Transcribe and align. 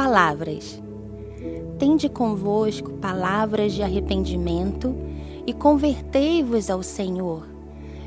palavras. 0.00 0.82
Tende 1.78 2.08
convosco 2.08 2.92
palavras 2.92 3.74
de 3.74 3.82
arrependimento 3.82 4.96
e 5.46 5.52
convertei-vos 5.52 6.70
ao 6.70 6.82
Senhor. 6.82 7.46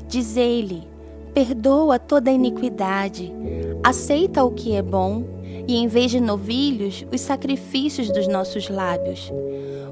Dizei-lhe: 0.08 0.88
perdoa 1.32 1.96
toda 2.00 2.32
iniquidade, 2.32 3.32
aceita 3.80 4.42
o 4.42 4.50
que 4.50 4.74
é 4.74 4.82
bom, 4.82 5.24
e 5.68 5.76
em 5.76 5.86
vez 5.86 6.10
de 6.10 6.18
novilhos, 6.18 7.06
os 7.12 7.20
sacrifícios 7.20 8.10
dos 8.10 8.26
nossos 8.26 8.68
lábios. 8.68 9.30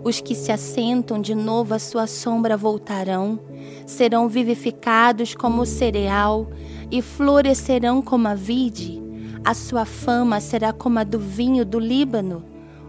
Os 0.03 0.21
que 0.21 0.35
se 0.35 0.51
assentam 0.51 1.21
de 1.21 1.37
novo 1.37 1.73
à 1.73 1.79
sua 1.79 2.09
sombra 2.09 2.57
voltarão, 2.57 3.39
serão 3.87 4.29
vivificados 4.29 5.37
como 5.37 5.63
o 5.63 5.67
cereal 5.67 6.49
e 6.91 7.01
florescerão 7.01 8.03
como 8.03 8.27
a 8.27 8.35
vide. 8.35 9.12
A 9.45 9.55
sua 9.55 9.85
fama 9.85 10.41
será 10.41 10.73
como 10.73 11.01
a 11.01 11.05
do 11.05 11.19
vinho 11.19 11.65
do 11.65 11.81
Líbano. 11.81 12.45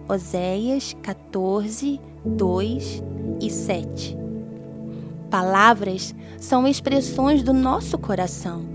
Oséias 0.07 0.95
14, 1.01 1.99
2 2.23 3.03
e 3.41 3.49
7. 3.49 4.15
Palavras 5.31 6.13
são 6.37 6.67
expressões 6.67 7.41
do 7.41 7.53
nosso 7.53 7.97
coração. 7.97 8.67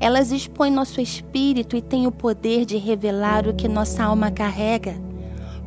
Elas 0.00 0.32
expõem 0.32 0.72
nosso 0.72 1.02
espírito 1.02 1.76
e 1.76 1.82
têm 1.82 2.06
o 2.06 2.12
poder 2.12 2.64
de 2.64 2.78
revelar 2.78 3.46
o 3.46 3.54
que 3.54 3.68
nossa 3.68 4.04
alma 4.04 4.30
carrega. 4.30 4.94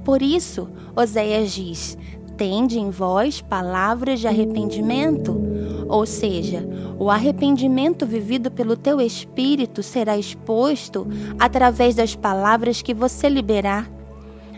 Por 0.03 0.23
isso, 0.23 0.67
Oséias 0.95 1.51
diz: 1.51 1.95
Tende 2.37 2.79
em 2.79 2.89
vós 2.89 3.41
palavras 3.41 4.19
de 4.19 4.27
arrependimento. 4.27 5.39
Ou 5.87 6.05
seja, 6.05 6.67
o 6.97 7.09
arrependimento 7.09 8.05
vivido 8.05 8.49
pelo 8.49 8.77
teu 8.77 9.01
espírito 9.01 9.83
será 9.83 10.17
exposto 10.17 11.07
através 11.39 11.95
das 11.95 12.15
palavras 12.15 12.81
que 12.81 12.93
você 12.93 13.27
liberar. 13.27 13.89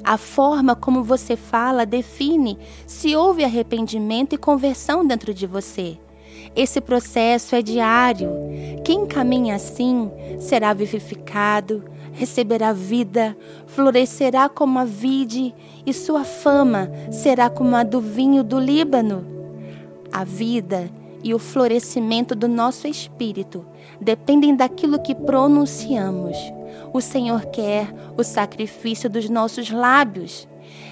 A 0.04 0.18
forma 0.18 0.76
como 0.76 1.04
você 1.04 1.38
fala 1.38 1.86
define 1.86 2.58
se 2.86 3.16
houve 3.16 3.44
arrependimento 3.44 4.34
e 4.34 4.38
conversão 4.38 5.08
dentro 5.08 5.34
de 5.34 5.48
você. 5.48 5.98
Esse 6.56 6.80
processo 6.82 7.56
é 7.56 7.62
diário. 7.62 8.30
Quem 8.84 9.06
caminha 9.06 9.56
assim 9.56 10.12
será 10.40 10.74
vivificado, 10.74 11.84
receberá 12.12 12.72
vida, 12.74 13.36
florescerá 13.68 14.48
como 14.48 14.80
a 14.80 14.86
vide, 14.86 15.54
e 15.86 15.94
sua 15.94 16.24
fama 16.24 16.92
será 17.12 17.50
como 17.50 17.76
a 17.76 17.84
do 17.84 18.00
vinho 18.00 18.44
do 18.44 18.60
Líbano. 18.60 19.26
A 20.12 20.24
vida 20.24 20.90
e 21.24 21.34
o 21.34 21.40
florescimento 21.40 22.36
do 22.36 22.48
nosso 22.48 22.88
espírito 22.88 23.66
dependem 24.00 24.56
daquilo 24.56 25.02
que 25.02 25.16
pronunciamos. 25.16 26.38
O 26.94 27.02
Senhor 27.02 27.46
quer 27.48 27.94
o 28.18 28.24
sacrifício 28.24 29.10
dos 29.10 29.30
nossos 29.30 29.72
lábios. 29.72 30.48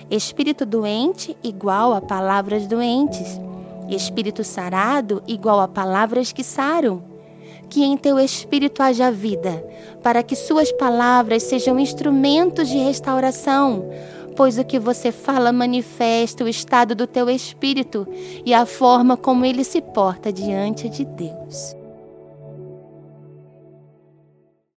Espírito 0.10 0.66
doente 0.66 1.38
igual 1.44 1.94
a 1.94 2.02
palavras 2.02 2.66
doentes. 2.66 3.40
Espírito 3.96 4.44
sarado 4.44 5.22
igual 5.28 5.60
a 5.60 5.68
palavras 5.68 6.32
que 6.32 6.44
saram 6.44 7.04
que 7.70 7.84
em 7.86 7.96
teu 7.96 8.20
espírito 8.20 8.84
haja 8.84 9.10
vida, 9.10 9.64
para 10.04 10.22
que 10.22 10.36
suas 10.36 10.72
palavras 10.74 11.44
sejam 11.44 11.80
instrumentos 11.80 12.68
de 12.68 12.78
restauração, 12.78 13.90
pois 14.36 14.58
o 14.58 14.66
que 14.66 14.78
você 14.78 15.10
fala 15.10 15.54
manifesta 15.54 16.44
o 16.44 16.50
estado 16.50 16.94
do 16.94 17.08
teu 17.08 17.30
espírito 17.30 18.06
e 18.46 18.54
a 18.54 18.66
forma 18.66 19.16
como 19.16 19.46
ele 19.46 19.64
se 19.64 19.82
porta 19.82 20.34
diante 20.34 20.90
de 20.90 21.06
Deus. 21.06 21.81